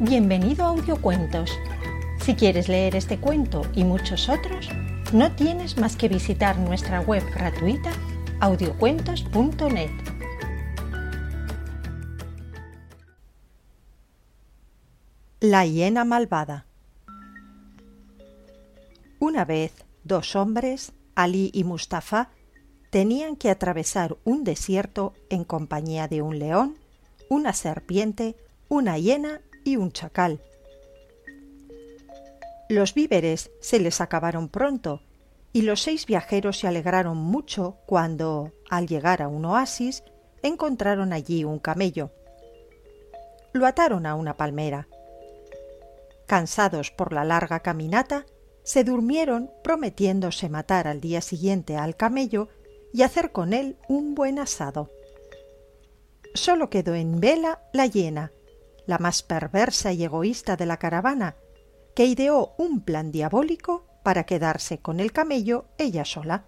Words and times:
Bienvenido 0.00 0.64
a 0.64 0.68
Audiocuentos. 0.68 1.50
Si 2.20 2.34
quieres 2.34 2.68
leer 2.68 2.96
este 2.96 3.18
cuento 3.18 3.62
y 3.74 3.84
muchos 3.84 4.28
otros, 4.28 4.68
no 5.12 5.30
tienes 5.36 5.76
más 5.76 5.96
que 5.96 6.08
visitar 6.08 6.58
nuestra 6.58 7.00
web 7.00 7.22
gratuita 7.32 7.92
audiocuentos.net. 8.40 9.90
La 15.40 15.66
hiena 15.66 16.04
malvada. 16.04 16.66
Una 19.20 19.44
vez, 19.44 19.84
dos 20.04 20.34
hombres, 20.34 20.92
Ali 21.14 21.50
y 21.52 21.64
Mustafa, 21.64 22.30
tenían 22.90 23.36
que 23.36 23.50
atravesar 23.50 24.16
un 24.24 24.42
desierto 24.42 25.12
en 25.28 25.44
compañía 25.44 26.08
de 26.08 26.22
un 26.22 26.38
león, 26.38 26.76
una 27.28 27.52
serpiente, 27.52 28.36
una 28.68 28.98
hiena 28.98 29.42
y 29.64 29.76
un 29.76 29.92
chacal. 29.92 30.40
Los 32.68 32.94
víveres 32.94 33.50
se 33.60 33.78
les 33.80 34.00
acabaron 34.00 34.48
pronto 34.48 35.02
y 35.52 35.62
los 35.62 35.82
seis 35.82 36.06
viajeros 36.06 36.58
se 36.58 36.68
alegraron 36.68 37.18
mucho 37.18 37.76
cuando, 37.86 38.52
al 38.70 38.86
llegar 38.86 39.20
a 39.20 39.28
un 39.28 39.44
oasis, 39.44 40.02
encontraron 40.42 41.12
allí 41.12 41.44
un 41.44 41.58
camello. 41.58 42.10
Lo 43.52 43.66
ataron 43.66 44.06
a 44.06 44.14
una 44.14 44.36
palmera 44.36 44.88
Cansados 46.32 46.90
por 46.90 47.12
la 47.12 47.24
larga 47.24 47.60
caminata, 47.60 48.24
se 48.62 48.84
durmieron 48.84 49.50
prometiéndose 49.62 50.48
matar 50.48 50.88
al 50.88 50.98
día 50.98 51.20
siguiente 51.20 51.76
al 51.76 51.94
camello 51.94 52.48
y 52.90 53.02
hacer 53.02 53.32
con 53.32 53.52
él 53.52 53.76
un 53.86 54.14
buen 54.14 54.38
asado. 54.38 54.90
Solo 56.32 56.70
quedó 56.70 56.94
en 56.94 57.20
vela 57.20 57.60
la 57.74 57.84
hiena, 57.84 58.32
la 58.86 58.98
más 58.98 59.22
perversa 59.22 59.92
y 59.92 60.04
egoísta 60.04 60.56
de 60.56 60.66
la 60.66 60.78
caravana, 60.78 61.36
que 61.94 62.04
ideó 62.06 62.54
un 62.58 62.84
plan 62.84 63.12
diabólico 63.12 63.86
para 64.02 64.24
quedarse 64.24 64.78
con 64.78 65.00
el 65.00 65.12
camello 65.12 65.66
ella 65.78 66.04
sola. 66.04 66.46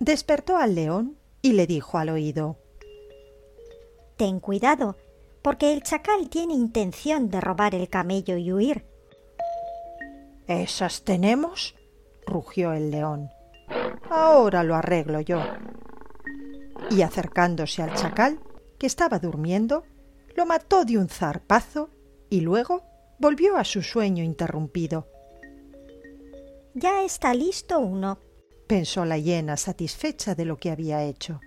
Despertó 0.00 0.56
al 0.56 0.74
león 0.74 1.18
y 1.42 1.52
le 1.52 1.66
dijo 1.66 1.98
al 1.98 2.08
oído 2.08 2.58
Ten 4.16 4.40
cuidado, 4.40 4.96
porque 5.42 5.72
el 5.72 5.82
chacal 5.82 6.28
tiene 6.28 6.54
intención 6.54 7.28
de 7.30 7.40
robar 7.40 7.74
el 7.74 7.88
camello 7.88 8.36
y 8.36 8.52
huir. 8.52 8.84
¿Esas 10.46 11.02
tenemos? 11.02 11.74
rugió 12.26 12.72
el 12.72 12.90
león. 12.90 13.30
Ahora 14.10 14.62
lo 14.62 14.74
arreglo 14.74 15.20
yo. 15.20 15.40
Y 16.90 17.02
acercándose 17.02 17.82
al 17.82 17.94
chacal, 17.94 18.40
que 18.78 18.86
estaba 18.86 19.18
durmiendo, 19.18 19.84
lo 20.36 20.46
mató 20.46 20.84
de 20.84 20.98
un 20.98 21.08
zarpazo 21.08 21.90
y 22.30 22.40
luego 22.40 22.82
volvió 23.18 23.56
a 23.56 23.64
su 23.64 23.82
sueño 23.82 24.24
interrumpido. 24.24 25.06
Ya 26.74 27.04
está 27.04 27.34
listo 27.34 27.78
uno, 27.78 28.18
pensó 28.66 29.04
la 29.04 29.18
hiena 29.18 29.56
satisfecha 29.56 30.34
de 30.34 30.44
lo 30.44 30.56
que 30.56 30.70
había 30.70 31.04
hecho. 31.04 31.40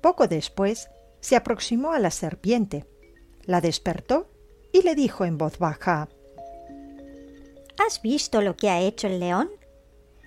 Poco 0.00 0.26
después 0.26 0.88
se 1.20 1.36
aproximó 1.36 1.92
a 1.92 1.98
la 1.98 2.10
serpiente, 2.10 2.86
la 3.44 3.60
despertó 3.60 4.28
y 4.72 4.82
le 4.82 4.94
dijo 4.94 5.24
en 5.24 5.38
voz 5.38 5.58
baja 5.58 6.08
¿Has 7.86 8.02
visto 8.02 8.42
lo 8.42 8.56
que 8.56 8.70
ha 8.70 8.80
hecho 8.80 9.06
el 9.06 9.20
león? 9.20 9.50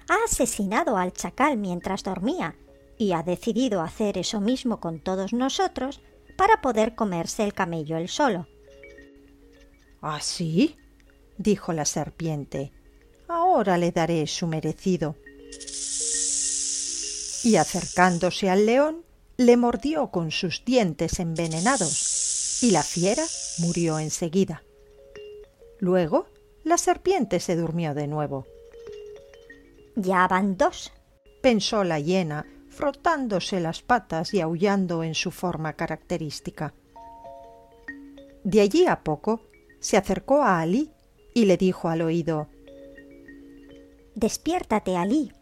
Ha 0.10 0.24
asesinado 0.26 0.98
al 0.98 1.14
chacal 1.14 1.58
mientras 1.58 2.04
dormía 2.04 2.56
y 2.98 3.12
ha 3.12 3.24
decidido 3.24 3.82
hacer 3.82 4.18
eso 4.18 4.42
mismo 4.42 4.80
con 4.80 5.00
todos 5.00 5.34
nosotros 5.34 6.02
para 6.38 6.62
poder 6.62 6.96
comerse 6.96 7.44
el 7.44 7.54
camello 7.54 7.98
él 7.98 8.08
solo. 8.08 8.48
¿Ah, 10.02 10.20
sí? 10.22 10.78
dijo 11.38 11.74
la 11.74 11.86
serpiente. 11.86 12.72
Ahora 13.28 13.78
le 13.78 13.92
daré 13.92 14.26
su 14.28 14.48
merecido. 14.48 15.16
Y 17.44 17.56
acercándose 17.56 18.50
al 18.50 18.66
león, 18.66 19.04
le 19.38 19.58
mordió 19.58 20.10
con 20.10 20.32
sus 20.32 20.64
dientes 20.66 21.20
envenenados 21.20 22.64
y 22.64 22.72
la 22.72 22.84
fiera 22.84 23.24
murió 23.60 24.00
enseguida. 24.00 24.64
Luego 25.80 26.28
la 26.64 26.78
serpiente 26.78 27.40
se 27.40 27.56
durmió 27.56 27.94
de 27.94 28.08
nuevo. 28.08 28.46
Ya 29.96 30.28
van 30.28 30.58
dos, 30.58 30.92
pensó 31.42 31.84
la 31.84 32.00
hiena, 32.00 32.46
frotándose 32.78 33.60
las 33.60 33.82
patas 33.82 34.36
y 34.36 34.40
aullando 34.40 35.04
en 35.04 35.16
su 35.16 35.32
forma 35.32 35.74
característica. 35.74 36.76
De 38.44 38.62
allí 38.62 38.86
a 38.86 39.04
poco 39.04 39.42
se 39.80 39.98
acercó 39.98 40.44
a 40.44 40.60
Alí 40.60 40.92
y 41.34 41.46
le 41.46 41.58
dijo 41.58 41.90
al 41.90 42.04
oído 42.04 42.50
Despiértate, 44.14 44.96
Alí, 44.96 45.34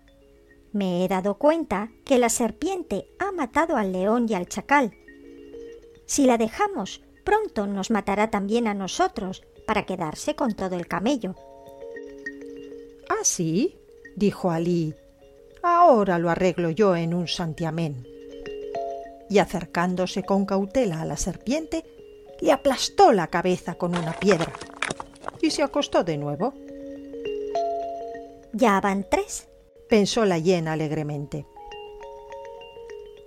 me 0.72 1.04
he 1.04 1.08
dado 1.10 1.36
cuenta 1.36 1.92
que 2.06 2.20
la 2.20 2.30
serpiente 2.30 3.10
ha 3.20 3.34
matado 3.34 3.76
al 3.76 3.92
león 3.92 4.28
y 4.30 4.34
al 4.34 4.48
chacal. 4.48 4.94
Si 6.06 6.26
la 6.26 6.38
dejamos, 6.38 7.02
pronto 7.26 7.68
nos 7.68 7.92
matará 7.92 8.32
también 8.32 8.66
a 8.68 8.74
nosotros 8.74 9.44
para 9.68 9.86
quedarse 9.86 10.36
con 10.36 10.54
todo 10.54 10.76
el 10.76 10.88
camello. 10.88 11.36
¿Ah, 13.10 13.24
sí? 13.24 13.78
dijo 14.16 14.52
Alí. 14.52 14.96
Ahora 15.68 16.20
lo 16.20 16.30
arreglo 16.30 16.70
yo 16.70 16.96
en 16.96 17.16
un 17.16 17.28
santiamén. 17.28 18.08
Y 19.32 19.40
acercándose 19.40 20.22
con 20.22 20.46
cautela 20.46 21.02
a 21.02 21.06
la 21.06 21.18
serpiente, 21.18 21.84
le 22.40 22.52
aplastó 22.52 23.12
la 23.12 23.28
cabeza 23.28 23.74
con 23.74 23.98
una 23.98 24.14
piedra 24.14 24.54
y 25.42 25.50
se 25.50 25.64
acostó 25.64 26.04
de 26.04 26.18
nuevo. 26.18 26.54
Ya 28.54 28.80
van 28.80 29.08
tres, 29.10 29.50
pensó 29.90 30.24
la 30.26 30.38
hiena 30.38 30.74
alegremente. 30.74 31.48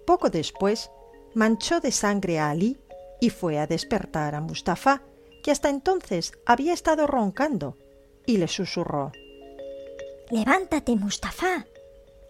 Poco 0.07 0.31
después 0.31 0.93
manchó 1.35 1.81
de 1.81 1.91
sangre 1.91 2.39
a 2.39 2.51
Ali 2.51 2.79
y 3.21 3.31
fue 3.31 3.59
a 3.59 3.67
despertar 3.67 4.37
a 4.37 4.41
Mustafa, 4.41 5.03
que 5.43 5.51
hasta 5.51 5.71
entonces 5.71 6.33
había 6.47 6.73
estado 6.73 7.09
roncando, 7.09 7.77
y 8.27 8.37
le 8.37 8.47
susurró 8.47 9.11
Levántate, 10.31 10.95
Mustafa. 10.95 11.67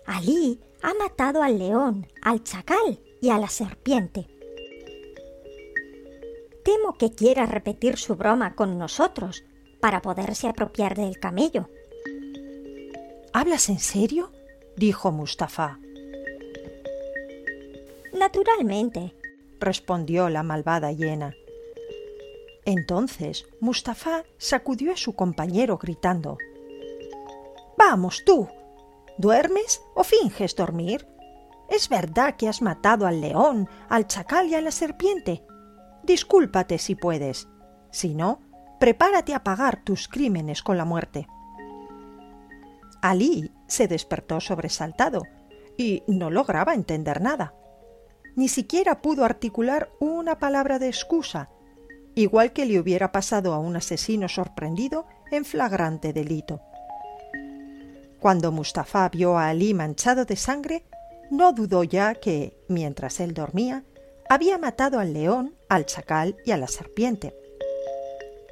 Ali 0.08 0.58
ha 0.82 0.94
matado 0.94 1.42
al 1.42 1.58
león, 1.58 2.06
al 2.22 2.42
chacal 2.42 2.98
y 3.20 3.28
a 3.28 3.38
la 3.38 3.48
serpiente. 3.48 4.26
Temo 6.64 6.96
que 6.98 7.12
quiera 7.12 7.44
repetir 7.44 7.98
su 7.98 8.16
broma 8.16 8.54
con 8.54 8.78
nosotros 8.78 9.44
para 9.80 10.00
poderse 10.00 10.48
apropiar 10.48 10.96
del 10.96 11.18
camello. 11.18 11.68
¿Hablas 13.34 13.68
en 13.68 13.78
serio? 13.78 14.32
dijo 14.76 15.12
Mustafa. 15.12 15.78
Naturalmente, 18.14 19.14
respondió 19.60 20.30
la 20.30 20.42
malvada 20.42 20.90
hiena. 20.90 21.34
Entonces 22.64 23.46
Mustafa 23.60 24.24
sacudió 24.38 24.92
a 24.92 24.96
su 24.96 25.14
compañero 25.14 25.76
gritando 25.76 26.38
Vamos 27.76 28.24
tú. 28.24 28.48
¿Duermes 29.18 29.82
o 29.94 30.04
finges 30.04 30.56
dormir? 30.56 31.06
¿Es 31.68 31.88
verdad 31.88 32.36
que 32.36 32.48
has 32.48 32.62
matado 32.62 33.06
al 33.06 33.20
león, 33.20 33.68
al 33.88 34.06
chacal 34.06 34.48
y 34.48 34.54
a 34.54 34.60
la 34.60 34.70
serpiente? 34.70 35.44
discúlpate 36.08 36.78
si 36.78 36.94
puedes. 36.94 37.48
Si 37.90 38.14
no, 38.14 38.40
prepárate 38.80 39.34
a 39.34 39.44
pagar 39.44 39.84
tus 39.84 40.08
crímenes 40.08 40.62
con 40.62 40.76
la 40.76 40.84
muerte. 40.84 41.28
Alí 43.02 43.52
se 43.68 43.86
despertó 43.86 44.40
sobresaltado 44.40 45.22
y 45.76 46.02
no 46.08 46.30
lograba 46.30 46.74
entender 46.74 47.20
nada. 47.20 47.54
Ni 48.34 48.48
siquiera 48.48 49.00
pudo 49.02 49.24
articular 49.24 49.90
una 50.00 50.38
palabra 50.38 50.78
de 50.78 50.88
excusa, 50.88 51.50
igual 52.14 52.52
que 52.52 52.66
le 52.66 52.80
hubiera 52.80 53.12
pasado 53.12 53.52
a 53.52 53.58
un 53.58 53.76
asesino 53.76 54.28
sorprendido 54.28 55.06
en 55.30 55.44
flagrante 55.44 56.12
delito. 56.12 56.60
Cuando 58.20 58.50
Mustafa 58.50 59.08
vio 59.08 59.38
a 59.38 59.48
Alí 59.48 59.74
manchado 59.74 60.24
de 60.24 60.36
sangre, 60.36 60.84
no 61.30 61.52
dudó 61.52 61.84
ya 61.84 62.14
que, 62.14 62.56
mientras 62.68 63.20
él 63.20 63.32
dormía, 63.32 63.84
había 64.28 64.58
matado 64.58 64.98
al 64.98 65.12
león, 65.12 65.54
al 65.68 65.86
chacal 65.86 66.36
y 66.44 66.50
a 66.50 66.56
la 66.56 66.68
serpiente. 66.68 67.34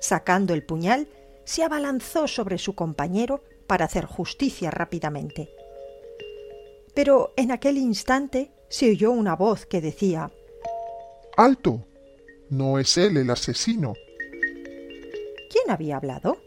Sacando 0.01 0.55
el 0.55 0.65
puñal, 0.65 1.09
se 1.45 1.65
abalanzó 1.65 2.29
sobre 2.29 2.59
su 2.59 2.75
compañero 2.75 3.43
para 3.67 3.87
hacer 3.87 4.05
justicia 4.05 4.71
rápidamente. 4.71 5.51
Pero 6.95 7.33
en 7.37 7.51
aquel 7.51 7.77
instante 7.77 8.51
se 8.69 8.91
oyó 8.91 9.11
una 9.11 9.37
voz 9.37 9.67
que 9.67 9.81
decía 9.81 10.31
¡Alto! 11.37 11.85
No 12.49 12.79
es 12.79 12.97
él 12.97 13.17
el 13.17 13.31
asesino. 13.31 13.95
¿Quién 15.51 15.71
había 15.71 15.97
hablado? 15.97 16.39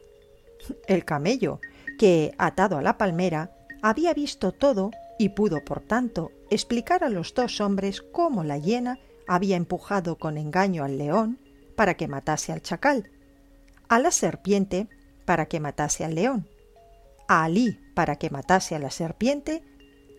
El 0.88 1.06
camello, 1.06 1.60
que, 2.00 2.34
atado 2.38 2.78
a 2.78 2.82
la 2.82 2.98
palmera, 2.98 3.52
había 3.82 4.14
visto 4.14 4.54
todo 4.54 4.90
y 5.20 5.30
pudo, 5.30 5.64
por 5.66 5.82
tanto, 5.82 6.32
explicar 6.50 7.04
a 7.04 7.10
los 7.10 7.34
dos 7.34 7.60
hombres 7.60 8.02
cómo 8.02 8.46
la 8.46 8.58
hiena 8.58 8.98
había 9.28 9.58
empujado 9.58 10.18
con 10.18 10.38
engaño 10.38 10.86
al 10.86 10.98
león 10.98 11.40
para 11.76 11.96
que 11.96 12.08
matase 12.08 12.54
al 12.54 12.62
chacal, 12.62 13.12
a 13.90 14.00
la 14.00 14.12
serpiente 14.12 14.88
para 15.26 15.48
que 15.48 15.60
matase 15.60 16.06
al 16.06 16.16
león, 16.16 16.48
a 17.28 17.44
Alí 17.44 17.78
para 17.94 18.16
que 18.16 18.30
matase 18.30 18.76
a 18.76 18.80
la 18.80 18.92
serpiente 18.92 19.62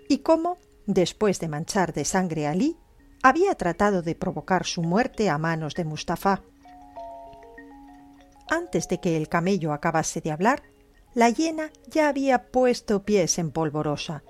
y 0.07 0.19
cómo, 0.19 0.59
después 0.87 1.41
de 1.41 1.49
manchar 1.49 1.95
de 1.95 2.05
sangre 2.05 2.47
a 2.47 2.51
Alí, 2.51 2.77
había 3.23 3.55
tratado 3.55 4.03
de 4.03 4.15
provocar 4.15 4.67
su 4.67 4.83
muerte 4.83 5.31
a 5.31 5.39
manos 5.39 5.75
de 5.75 5.87
Mustafa. 5.87 6.43
Antes 8.51 8.87
de 8.89 9.01
que 9.01 9.17
el 9.17 9.31
camello 9.31 9.73
acabase 9.73 10.21
de 10.21 10.31
hablar, 10.31 10.63
la 11.15 11.29
hiena 11.31 11.71
ya 11.89 12.09
había 12.09 12.51
puesto 12.51 13.03
pies 13.03 13.39
en 13.39 13.51
polvorosa. 13.51 14.23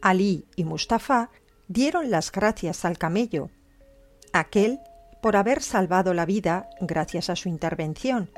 Alí 0.00 0.46
y 0.56 0.64
Mustafa 0.64 1.30
dieron 1.66 2.10
las 2.10 2.32
gracias 2.32 2.84
al 2.84 2.98
camello, 2.98 3.50
aquel 4.32 4.80
por 5.20 5.36
haber 5.36 5.62
salvado 5.62 6.14
la 6.14 6.24
vida 6.24 6.70
gracias 6.80 7.28
a 7.28 7.36
su 7.36 7.48
intervención, 7.48 8.30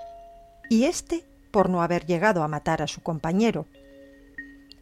y 0.69 0.84
éste 0.84 1.25
por 1.50 1.69
no 1.69 1.82
haber 1.82 2.06
llegado 2.06 2.43
a 2.43 2.49
matar 2.49 2.82
a 2.82 2.87
su 2.87 3.02
compañero. 3.02 3.67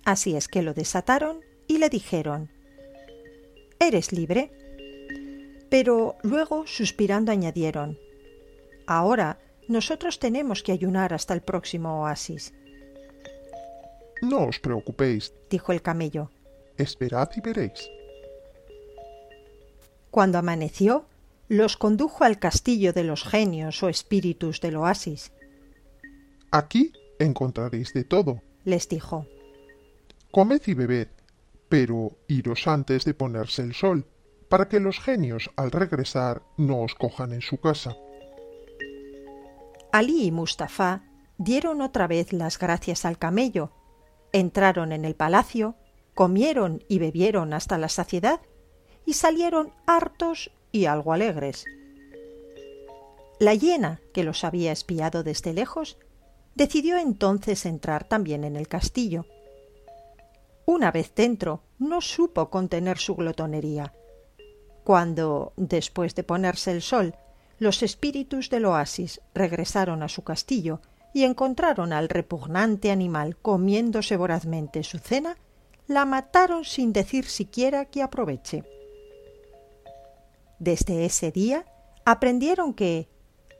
Así 0.04 0.36
es 0.36 0.48
que 0.48 0.62
lo 0.62 0.74
desataron 0.74 1.40
y 1.66 1.78
le 1.78 1.88
dijeron 1.88 2.50
Eres 3.80 4.12
libre. 4.12 4.50
Pero 5.70 6.16
luego, 6.22 6.66
suspirando, 6.66 7.30
añadieron 7.30 7.98
Ahora 8.86 9.38
nosotros 9.68 10.18
tenemos 10.18 10.62
que 10.62 10.72
ayunar 10.72 11.14
hasta 11.14 11.34
el 11.34 11.42
próximo 11.42 12.02
oasis. 12.02 12.54
No 14.22 14.46
os 14.46 14.58
preocupéis, 14.58 15.32
dijo 15.48 15.72
el 15.72 15.82
camello. 15.82 16.30
Esperad 16.76 17.30
y 17.36 17.40
veréis. 17.40 17.90
Cuando 20.10 20.38
amaneció, 20.38 21.06
los 21.48 21.76
condujo 21.76 22.24
al 22.24 22.38
castillo 22.38 22.92
de 22.92 23.04
los 23.04 23.24
genios 23.24 23.82
o 23.82 23.88
espíritus 23.88 24.60
del 24.60 24.76
oasis. 24.76 25.32
Aquí 26.50 26.92
encontraréis 27.18 27.92
de 27.92 28.04
todo, 28.04 28.42
les 28.64 28.88
dijo. 28.88 29.26
Comed 30.30 30.62
y 30.66 30.74
bebed, 30.74 31.08
pero 31.68 32.12
iros 32.26 32.66
antes 32.66 33.04
de 33.04 33.14
ponerse 33.14 33.62
el 33.62 33.74
sol, 33.74 34.06
para 34.48 34.68
que 34.68 34.80
los 34.80 34.98
genios 34.98 35.50
al 35.56 35.70
regresar 35.70 36.42
no 36.56 36.82
os 36.82 36.94
cojan 36.94 37.32
en 37.32 37.42
su 37.42 37.58
casa. 37.58 37.96
Alí 39.92 40.24
y 40.24 40.30
Mustafa 40.30 41.02
dieron 41.38 41.80
otra 41.80 42.06
vez 42.06 42.32
las 42.32 42.58
gracias 42.58 43.04
al 43.04 43.18
camello, 43.18 43.72
entraron 44.32 44.92
en 44.92 45.04
el 45.04 45.14
palacio, 45.14 45.76
comieron 46.14 46.82
y 46.88 46.98
bebieron 46.98 47.52
hasta 47.52 47.78
la 47.78 47.88
saciedad 47.88 48.40
y 49.06 49.14
salieron 49.14 49.72
hartos 49.86 50.50
y 50.72 50.84
algo 50.86 51.12
alegres. 51.12 51.64
La 53.40 53.54
hiena, 53.54 54.00
que 54.12 54.24
los 54.24 54.44
había 54.44 54.72
espiado 54.72 55.22
desde 55.22 55.52
lejos, 55.52 55.96
decidió 56.56 56.98
entonces 56.98 57.64
entrar 57.66 58.04
también 58.04 58.42
en 58.42 58.56
el 58.56 58.66
castillo. 58.66 59.26
Una 60.66 60.90
vez 60.90 61.14
dentro, 61.14 61.62
no 61.78 62.00
supo 62.00 62.50
contener 62.50 62.98
su 62.98 63.14
glotonería. 63.14 63.94
Cuando, 64.82 65.52
después 65.56 66.14
de 66.16 66.24
ponerse 66.24 66.72
el 66.72 66.82
sol, 66.82 67.14
los 67.58 67.82
espíritus 67.82 68.50
del 68.50 68.64
oasis 68.66 69.20
regresaron 69.34 70.02
a 70.02 70.08
su 70.08 70.22
castillo 70.22 70.80
y 71.12 71.24
encontraron 71.24 71.92
al 71.92 72.08
repugnante 72.08 72.90
animal 72.90 73.36
comiéndose 73.36 74.16
vorazmente 74.16 74.82
su 74.82 74.98
cena, 74.98 75.36
la 75.86 76.04
mataron 76.04 76.64
sin 76.64 76.92
decir 76.92 77.24
siquiera 77.24 77.86
que 77.86 78.02
aproveche. 78.02 78.64
Desde 80.58 81.04
ese 81.04 81.32
día 81.32 81.64
aprendieron 82.04 82.74
que, 82.74 83.08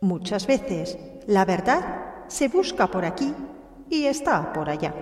muchas 0.00 0.46
veces, 0.46 0.98
la 1.26 1.44
verdad 1.44 2.26
se 2.28 2.48
busca 2.48 2.88
por 2.88 3.04
aquí 3.04 3.34
y 3.88 4.04
está 4.04 4.52
por 4.52 4.68
allá. 4.68 4.94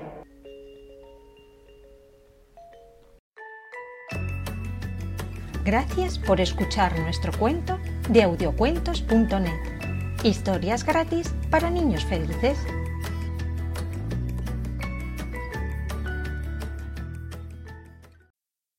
Gracias 5.64 6.18
por 6.20 6.40
escuchar 6.40 6.96
nuestro 7.00 7.36
cuento 7.36 7.76
de 8.08 8.24
audiocuentos.net. 8.24 10.22
Historias 10.22 10.84
gratis 10.84 11.28
para 11.50 11.70
niños 11.70 12.04
felices. 12.04 12.58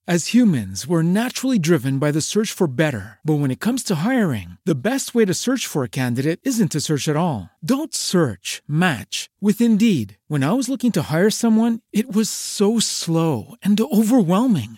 As 0.10 0.28
humans, 0.28 0.88
we're 0.88 1.04
naturally 1.04 1.60
driven 1.60 2.00
by 2.00 2.12
the 2.12 2.22
search 2.22 2.54
for 2.54 2.66
better. 2.68 3.20
But 3.26 3.40
when 3.42 3.52
it 3.52 3.60
comes 3.60 3.84
to 3.84 4.08
hiring, 4.08 4.58
the 4.64 4.88
best 4.90 5.14
way 5.14 5.26
to 5.26 5.34
search 5.34 5.68
for 5.68 5.84
a 5.84 5.90
candidate 5.90 6.40
isn't 6.44 6.72
to 6.72 6.80
search 6.80 7.10
at 7.10 7.18
all. 7.18 7.50
Don't 7.62 7.94
search, 7.94 8.62
match 8.70 9.30
with 9.42 9.60
Indeed. 9.60 10.18
When 10.30 10.46
I 10.46 10.54
was 10.54 10.70
looking 10.70 10.94
to 10.94 11.12
hire 11.12 11.30
someone, 11.30 11.82
it 11.92 12.16
was 12.16 12.30
so 12.30 12.80
slow 12.80 13.56
and 13.62 13.78
overwhelming. 13.82 14.78